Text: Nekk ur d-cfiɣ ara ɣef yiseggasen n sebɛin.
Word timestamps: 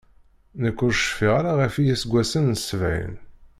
Nekk 0.63 0.79
ur 0.87 0.93
d-cfiɣ 0.95 1.33
ara 1.39 1.51
ɣef 1.61 1.75
yiseggasen 1.85 2.45
n 2.53 2.55
sebɛin. 2.59 3.15